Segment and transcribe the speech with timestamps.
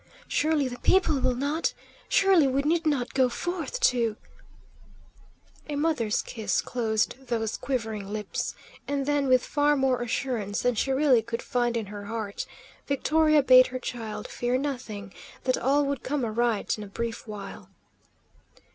[0.27, 1.75] "Surely the people will not
[2.09, 4.15] surely we need not go forth to"
[5.69, 8.55] A mother's kiss closed those quivering lips,
[8.87, 12.47] and then, with far more assurance than she really could find in her heart,
[12.87, 17.69] Victoria bade her child fear nothing; that all would come aright in a brief while.